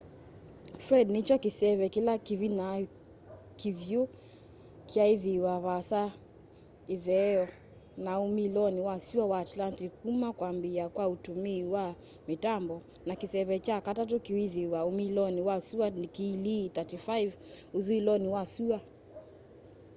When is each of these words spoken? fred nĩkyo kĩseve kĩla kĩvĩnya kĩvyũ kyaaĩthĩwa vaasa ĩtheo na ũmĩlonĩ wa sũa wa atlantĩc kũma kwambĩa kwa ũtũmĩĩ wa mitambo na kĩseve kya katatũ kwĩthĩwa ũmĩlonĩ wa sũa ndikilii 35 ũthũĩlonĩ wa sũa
fred 0.85 1.07
nĩkyo 1.15 1.35
kĩseve 1.43 1.85
kĩla 1.93 2.13
kĩvĩnya 2.25 2.67
kĩvyũ 3.59 4.01
kyaaĩthĩwa 4.89 5.53
vaasa 5.65 6.01
ĩtheo 6.95 7.45
na 8.05 8.11
ũmĩlonĩ 8.25 8.79
wa 8.87 8.95
sũa 9.05 9.25
wa 9.31 9.37
atlantĩc 9.43 9.91
kũma 10.01 10.29
kwambĩa 10.37 10.85
kwa 10.95 11.05
ũtũmĩĩ 11.13 11.61
wa 11.73 11.85
mitambo 12.27 12.75
na 13.07 13.13
kĩseve 13.19 13.55
kya 13.65 13.77
katatũ 13.85 14.15
kwĩthĩwa 14.25 14.79
ũmĩlonĩ 14.89 15.41
wa 15.47 15.55
sũa 15.67 15.87
ndikilii 15.97 16.65
35 16.75 17.31
ũthũĩlonĩ 17.77 18.27
wa 18.35 18.43
sũa 18.53 18.79